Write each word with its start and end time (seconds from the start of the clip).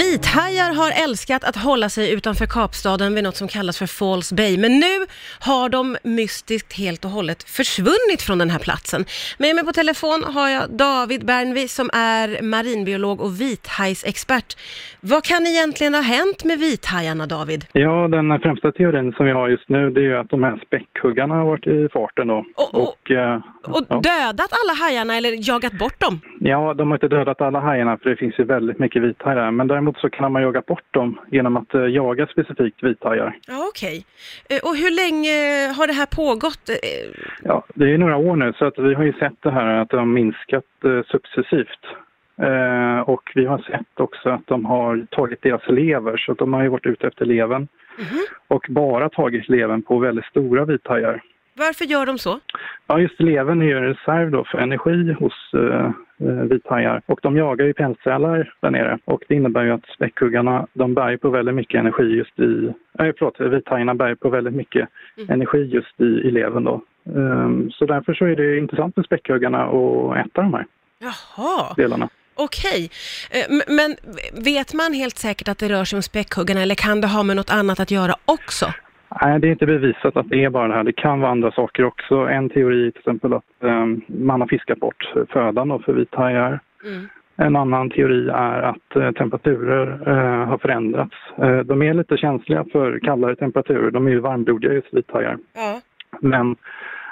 Vithajar 0.00 0.74
har 0.74 1.04
älskat 1.04 1.44
att 1.44 1.56
hålla 1.56 1.88
sig 1.88 2.12
utanför 2.12 2.46
Kapstaden 2.46 3.14
vid 3.14 3.24
något 3.24 3.36
som 3.36 3.48
kallas 3.48 3.78
för 3.78 3.86
Falls 3.86 4.32
Bay, 4.32 4.58
men 4.58 4.72
nu 4.80 5.06
har 5.40 5.68
de 5.68 5.96
mystiskt 6.02 6.72
helt 6.72 7.04
och 7.04 7.10
hållet 7.10 7.42
försvunnit 7.50 8.22
från 8.26 8.38
den 8.38 8.50
här 8.50 8.58
platsen. 8.58 9.04
Med 9.38 9.54
mig 9.54 9.64
på 9.64 9.72
telefon 9.72 10.24
har 10.34 10.48
jag 10.48 10.70
David 10.70 11.26
Bernvi 11.26 11.68
som 11.68 11.90
är 11.92 12.42
marinbiolog 12.42 13.20
och 13.20 13.40
vithajsexpert. 13.40 14.56
Vad 15.00 15.24
kan 15.24 15.46
egentligen 15.46 15.94
ha 15.94 16.02
hänt 16.02 16.44
med 16.44 16.58
vithajarna, 16.58 17.26
David? 17.26 17.64
Ja, 17.72 18.08
den 18.08 18.40
främsta 18.40 18.72
teorin 18.72 19.12
som 19.12 19.26
vi 19.26 19.32
har 19.32 19.48
just 19.48 19.68
nu 19.68 19.90
det 19.90 20.00
är 20.00 20.04
ju 20.04 20.16
att 20.18 20.30
de 20.30 20.42
här 20.42 20.62
späckhuggarna 20.66 21.34
har 21.34 21.44
varit 21.44 21.66
i 21.66 21.88
farten 21.92 22.26
då. 22.28 22.44
Och- 22.56 22.74
och- 22.74 23.10
eh, 23.10 23.40
Och 23.64 23.84
ja. 23.88 24.00
dödat 24.00 24.50
alla 24.60 24.74
hajarna 24.84 25.16
eller 25.16 25.48
jagat 25.48 25.72
bort 25.72 26.00
dem? 26.00 26.20
Ja, 26.48 26.74
de 26.74 26.88
har 26.90 26.96
inte 26.96 27.08
dödat 27.08 27.40
alla 27.40 27.60
hajarna 27.60 27.98
för 27.98 28.10
det 28.10 28.16
finns 28.16 28.38
ju 28.38 28.44
väldigt 28.44 28.78
mycket 28.78 29.02
vithajar. 29.02 29.50
Men 29.50 29.66
däremot 29.68 29.98
så 29.98 30.10
kan 30.10 30.32
man 30.32 30.42
jaga 30.42 30.60
bort 30.66 30.84
dem 30.94 31.20
genom 31.30 31.56
att 31.56 31.74
eh, 31.74 31.80
jaga 31.86 32.26
specifikt 32.26 32.82
vithajar. 32.82 33.36
Ja, 33.46 33.66
okej. 33.70 34.04
Eh, 34.50 34.60
Och 34.68 34.76
hur 34.76 34.90
länge 35.02 35.36
har 35.76 35.86
det 35.86 35.92
här 35.92 36.06
pågått? 36.16 36.68
Eh, 36.68 36.76
Ja, 37.42 37.64
det 37.74 37.92
är 37.94 37.98
några 37.98 38.16
år 38.16 38.36
nu 38.36 38.52
så 38.58 38.64
att 38.64 38.78
vi 38.78 38.94
har 38.94 39.04
ju 39.04 39.12
sett 39.12 39.42
det 39.42 39.50
här 39.50 39.66
att 39.80 39.90
de 39.90 39.96
har 39.96 40.06
minskat 40.06 40.64
successivt. 41.06 41.80
Och 43.06 43.22
vi 43.34 43.44
har 43.46 43.58
sett 43.58 44.00
också 44.00 44.28
att 44.30 44.46
de 44.46 44.64
har 44.64 45.06
tagit 45.10 45.42
deras 45.42 45.68
lever 45.68 46.16
så 46.16 46.32
att 46.32 46.38
de 46.38 46.52
har 46.52 46.62
ju 46.62 46.68
varit 46.68 46.86
ute 46.86 47.06
efter 47.06 47.24
levern. 47.24 47.68
mhm. 47.98 48.20
Och 48.48 48.66
bara 48.68 49.08
tagit 49.08 49.48
levern 49.48 49.82
på 49.82 49.98
väldigt 49.98 50.24
stora 50.24 50.64
vithajar. 50.64 51.22
Varför 51.54 51.84
gör 51.84 52.06
de 52.06 52.18
så? 52.18 52.40
Ja, 52.86 52.98
just 53.00 53.20
levern 53.20 53.62
är 53.62 53.66
ju 53.66 53.76
en 53.76 53.84
reserv 53.94 54.44
för 54.44 54.58
energi 54.58 55.12
hos 55.18 55.54
eh, 55.54 55.90
eh, 56.20 56.26
vithajar. 56.26 57.02
Och 57.06 57.18
de 57.22 57.36
jagar 57.36 57.66
ju 57.66 57.72
pälssälar 57.74 58.52
där 58.60 58.70
nere. 58.70 58.98
Och 59.04 59.22
det 59.28 59.34
innebär 59.34 59.62
ju 59.64 59.70
att 59.72 59.86
späckhuggarna, 59.94 60.66
de 60.72 60.94
bär 60.94 61.16
på 61.16 61.30
väldigt 61.30 61.54
mycket 61.54 61.78
energi 61.80 62.02
just 62.04 62.38
i... 62.38 62.72
Nej, 62.98 63.12
förlåt, 63.18 63.40
vithajarna 63.40 63.94
bär 63.94 64.14
på 64.14 64.28
väldigt 64.28 64.54
mycket 64.54 64.88
Mm. 65.18 65.30
energi 65.30 65.58
just 65.58 66.00
i, 66.00 66.04
i 66.04 66.30
levern 66.30 66.64
då. 66.64 66.82
Ehm, 67.16 67.70
så 67.70 67.86
därför 67.86 68.14
så 68.14 68.24
är 68.24 68.36
det 68.36 68.58
intressant 68.58 68.94
för 68.94 69.02
späckhuggarna 69.02 69.62
att 69.64 70.16
äta 70.26 70.42
de 70.42 70.54
här 70.54 70.66
Jaha. 70.98 71.74
delarna. 71.76 72.08
Okej, 72.34 72.90
Eh, 73.30 73.56
men 73.68 73.96
vet 74.44 74.74
man 74.74 74.92
helt 74.92 75.18
säkert 75.18 75.48
att 75.48 75.58
det 75.58 75.68
rör 75.68 75.84
sig 75.84 75.96
om 75.96 76.02
späckhuggarna 76.02 76.62
eller 76.62 76.74
kan 76.74 77.00
det 77.00 77.06
ha 77.06 77.22
med 77.22 77.36
något 77.36 77.50
annat 77.50 77.80
att 77.80 77.90
göra 77.90 78.14
också? 78.24 78.66
Nej, 79.22 79.40
det 79.40 79.48
är 79.48 79.52
inte 79.52 79.66
bevisat 79.66 80.16
att 80.16 80.28
det 80.28 80.44
är 80.44 80.50
bara 80.50 80.68
det 80.68 80.74
här. 80.74 80.84
Det 80.84 80.92
kan 80.92 81.20
vara 81.20 81.30
andra 81.30 81.52
saker 81.52 81.84
också. 81.84 82.14
En 82.14 82.48
teori 82.48 82.86
är 82.86 82.90
till 82.90 82.98
exempel 82.98 83.32
att 83.32 83.62
ehm, 83.64 84.00
man 84.06 84.40
har 84.40 84.48
fiskat 84.48 84.78
bort 84.78 85.12
födan 85.32 85.82
för 85.82 85.92
vithajar. 85.92 86.60
Mm. 86.84 87.08
En 87.36 87.56
annan 87.56 87.90
teori 87.90 88.28
är 88.28 88.62
att 88.62 88.96
eh, 88.96 89.10
temperaturer 89.12 90.08
eh, 90.08 90.48
har 90.48 90.58
förändrats. 90.58 91.16
Eh, 91.38 91.58
de 91.58 91.82
är 91.82 91.94
lite 91.94 92.16
känsliga 92.16 92.64
för 92.72 92.98
kallare 92.98 93.36
temperaturer. 93.36 93.90
De 93.90 94.06
är 94.06 94.10
ju 94.10 94.20
varmblodiga 94.20 94.72
just 94.72 94.94
vithajar. 94.94 95.38
Ja. 95.54 95.80
Men 96.20 96.56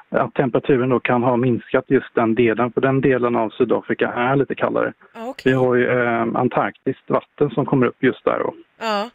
att 0.08 0.34
temperaturen 0.34 0.89
då 0.89 1.01
kan 1.01 1.23
ha 1.23 1.36
minskat 1.36 1.84
just 1.89 2.14
den 2.14 2.34
delen. 2.34 2.73
För 2.73 2.81
den 2.81 3.01
delen 3.01 3.36
av 3.36 3.51
Sydafrika 3.51 4.12
är 4.12 4.36
lite 4.36 4.55
kallare. 4.55 4.92
Ja, 5.14 5.34
Vi 5.45 5.53
har 5.53 5.75
ju 5.75 5.89
eh, 5.89 6.23
antarktiskt 6.34 7.11
vatten 7.11 7.51
som 7.51 7.67
kommer 7.67 7.86
upp 7.86 8.03
just 8.03 8.25
där. 8.25 8.39
Då. 8.39 8.55
Ja. 8.81 9.11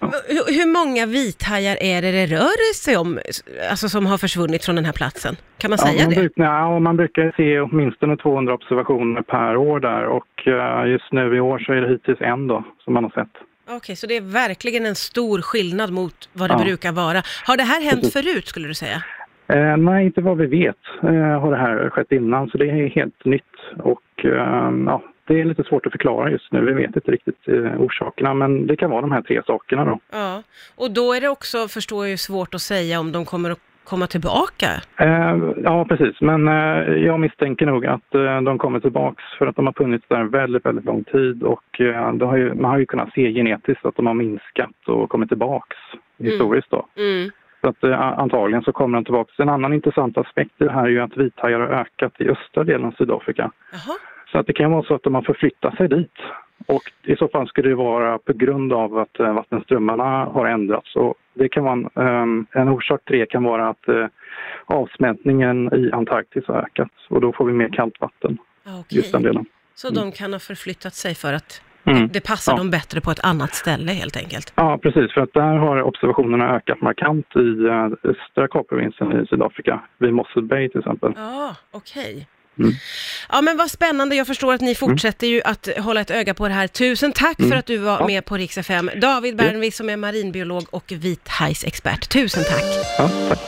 Ja. 0.00 0.12
Hur, 0.28 0.72
många 0.72 1.06
vithajar 1.06 1.76
är 1.80 2.02
det 2.02 2.10
det 2.12 2.26
rör 2.26 2.74
sig 2.74 2.96
om, 2.96 3.18
alltså 3.70 3.88
som 3.88 4.06
har 4.06 4.18
försvunnit 4.18 4.64
från 4.64 4.76
den 4.76 4.84
här 4.84 4.92
platsen? 4.92 5.36
Kan 5.58 5.70
man 5.70 5.78
säga 5.78 6.02
man, 6.04 6.10
det? 6.10 6.16
brukar, 6.20 6.44
ja, 6.44 6.78
man 6.78 6.96
brukar 6.96 7.32
se 7.36 7.60
åtminstone 7.60 8.16
200 8.16 8.54
observationer 8.54 9.22
per 9.22 9.56
år 9.56 9.80
där 9.80 10.06
och 10.06 10.46
eh, 10.46 10.90
just 10.90 11.12
nu 11.12 11.36
i 11.36 11.40
år 11.40 11.58
så 11.58 11.72
är 11.72 11.80
det 11.80 11.88
hittills 11.88 12.20
en 12.20 12.46
då 12.46 12.64
som 12.84 12.94
man 12.94 13.04
har 13.04 13.10
sett. 13.10 13.32
Okej, 13.70 13.96
så 13.96 14.06
det 14.06 14.16
är 14.16 14.20
verkligen 14.20 14.86
en 14.86 14.94
stor 14.94 15.40
skillnad 15.40 15.90
mot 15.92 16.28
vad 16.32 16.50
det 16.50 16.56
Ja. 16.58 16.64
brukar 16.64 16.92
vara. 16.92 17.22
Har 17.46 17.56
det 17.56 17.62
här 17.62 17.80
hänt 17.82 18.00
Precis. 18.02 18.12
förut, 18.12 18.46
skulle 18.46 18.68
du 18.68 18.74
säga? 18.74 19.02
Eh, 19.48 19.76
nej, 19.76 20.04
inte 20.06 20.20
vad 20.20 20.38
vi 20.38 20.46
vet 20.46 20.76
eh, 21.02 21.40
har 21.40 21.50
det 21.50 21.56
här 21.56 21.90
skett 21.90 22.12
innan, 22.12 22.48
så 22.48 22.58
det 22.58 22.66
är 22.70 22.88
helt 22.88 23.24
nytt. 23.24 23.54
Och 23.78 24.24
eh, 24.24 24.70
ja, 24.86 25.02
det 25.32 25.40
är 25.40 25.44
lite 25.44 25.64
svårt 25.64 25.86
att 25.86 25.92
förklara 25.92 26.30
just 26.30 26.52
nu. 26.52 26.60
Vi 26.64 26.72
vet 26.72 26.96
inte 26.96 27.10
riktigt 27.10 27.48
eh, 27.48 27.80
orsakerna, 27.80 28.34
men 28.34 28.66
det 28.66 28.76
kan 28.76 28.90
vara 28.90 29.00
de 29.00 29.12
här 29.12 29.22
tre 29.22 29.42
sakerna 29.46 29.84
då. 29.84 29.98
Ja. 30.12 30.42
Och 30.76 30.90
då 30.90 31.12
är 31.12 31.20
det 31.20 31.28
också, 31.28 31.68
förstår 31.68 32.06
jag 32.06 32.18
svårt 32.18 32.54
att 32.54 32.60
säga 32.60 33.00
om 33.00 33.12
de 33.12 33.24
kommer 33.24 33.50
att 33.50 33.58
komma 33.84 34.06
tillbaka. 34.06 34.66
Eh, 34.96 35.36
ja, 35.64 35.84
precis. 35.88 36.20
Men 36.20 36.48
eh, 36.48 36.94
jag 37.08 37.20
misstänker 37.20 37.66
nog 37.66 37.86
att 37.86 38.14
eh, 38.14 38.40
de 38.40 38.58
kommer 38.58 38.80
tillbaks 38.80 39.22
för 39.38 39.46
att 39.46 39.56
de 39.56 39.66
har 39.66 39.72
funnits 39.72 40.04
där 40.08 40.24
väldigt, 40.24 40.66
väldigt 40.66 40.84
lång 40.84 41.04
tid 41.04 41.42
och 41.42 41.80
eh, 41.80 42.28
har 42.28 42.36
ju, 42.36 42.54
man 42.54 42.70
har 42.70 42.78
ju 42.78 42.86
kunnat 42.86 43.12
se 43.14 43.32
genetiskt 43.32 43.86
att 43.86 43.96
de 43.96 44.06
har 44.06 44.14
minskat 44.14 44.76
och 44.86 45.10
kommit 45.10 45.28
tillbaks 45.28 45.76
historiskt 46.18 46.70
då. 46.70 46.86
Mm. 46.96 47.30
Så 47.60 47.68
att 47.68 47.84
eh, 47.84 48.00
antagligen 48.00 48.62
så 48.62 48.72
kommer 48.72 48.98
de 48.98 49.04
tillbaks. 49.04 49.38
En 49.38 49.48
annan 49.48 49.72
intressant 49.72 50.18
aspekt 50.18 50.60
i 50.60 50.64
det 50.64 50.72
här 50.72 50.84
är 50.84 50.88
ju 50.88 51.00
att 51.00 51.16
vithajar 51.16 51.60
har 51.60 51.68
ökat 51.68 52.20
i 52.20 52.28
östra 52.28 52.64
delen 52.64 52.86
av 52.86 52.94
Sydafrika. 52.98 53.50
Jaha. 53.72 53.96
Så 54.32 54.38
att 54.38 54.46
det 54.46 54.52
kan 54.52 54.70
vara 54.72 54.82
så 54.82 54.94
att 54.94 55.02
de 55.02 55.14
har 55.14 55.22
förflyttat 55.22 55.76
sig 55.76 55.88
dit. 55.88 56.12
Och 56.66 56.82
i 57.04 57.16
så 57.16 57.28
fall 57.28 57.48
skulle 57.48 57.68
det 57.68 57.74
vara 57.74 58.18
på 58.18 58.32
grund 58.32 58.72
av 58.72 58.98
att 58.98 59.20
eh, 59.20 59.32
vattenströmmarna 59.34 60.24
har 60.24 60.46
ändrats. 60.46 60.96
Och 60.96 61.14
det 61.34 61.48
kan 61.48 61.64
vara 61.64 61.72
en, 61.72 61.88
ehm, 62.06 62.46
en 62.52 62.68
orsak 62.68 63.00
till 63.04 63.18
det 63.18 63.26
kan 63.26 63.42
vara 63.44 63.68
att 63.68 63.88
eh, 63.88 64.06
avsmältningen 64.66 65.74
i 65.74 65.92
Antarktis 65.92 66.44
har 66.46 66.54
ökat 66.54 66.90
och 67.08 67.20
då 67.20 67.32
får 67.32 67.44
vi 67.44 67.52
mer 67.52 67.68
kallt 67.68 68.00
vatten, 68.00 68.38
Ja, 68.64 68.80
Okej. 68.80 68.98
just 68.98 69.12
den 69.12 69.22
delen. 69.22 69.44
Så 69.74 69.90
de 69.90 70.12
kan 70.12 70.32
ha 70.32 70.40
förflyttat 70.40 70.94
sig 70.94 71.14
för 71.14 71.32
att 71.32 71.62
Mm. 71.84 72.08
det 72.12 72.26
passar 72.26 72.52
Ja. 72.52 72.56
dem 72.58 72.70
bättre 72.70 73.00
på 73.00 73.10
ett 73.10 73.24
annat 73.24 73.54
ställe 73.54 73.92
helt 73.92 74.16
enkelt. 74.16 74.52
Ja, 74.56 74.78
precis. 74.82 75.12
För 75.14 75.20
att 75.20 75.32
där 75.32 75.56
har 75.56 75.82
observationerna 75.82 76.56
ökat 76.56 76.80
markant 76.80 77.26
i 77.36 77.64
eh, 77.66 78.10
östra 78.10 78.48
Kapprovinsen 78.48 79.22
i 79.22 79.26
Sydafrika, 79.26 79.80
vid 79.98 80.12
Mossel 80.12 80.42
Bay 80.42 80.68
till 80.68 80.78
exempel. 80.78 81.12
Ja, 81.16 81.56
okej. 81.70 82.26
Mm. 82.58 82.74
Ja 83.28 83.40
men 83.42 83.56
vad 83.56 83.70
spännande, 83.70 84.16
jag 84.16 84.26
förstår 84.26 84.54
att 84.54 84.60
ni 84.60 84.74
fortsätter 84.74 85.26
ju 85.26 85.42
att 85.42 85.68
hålla 85.78 86.00
ett 86.00 86.10
öga 86.10 86.34
på 86.34 86.48
det 86.48 86.54
här. 86.54 86.66
Tusen 86.68 87.12
tack 87.12 87.36
för 87.36 87.52
att 87.56 87.66
du 87.66 87.76
var 87.76 88.00
Ja. 88.00 88.06
med 88.06 88.24
på 88.24 88.36
Rix 88.36 88.58
FM. 88.58 88.90
David 88.96 89.36
Bernvi 89.36 89.70
som 89.70 89.90
är 89.90 89.96
marinbiolog 89.96 90.66
och 90.70 90.92
vithajsexpert. 90.96 92.08
Tusen 92.08 92.44
tack! 92.44 92.64
Ja, 92.98 93.10
tack. 93.28 93.38